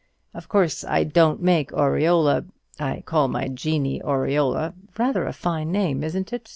[0.33, 2.45] Of course I don't make Aureola,
[2.79, 6.49] I call my Jeannie 'Aureola;' rather a fine name, isn't it?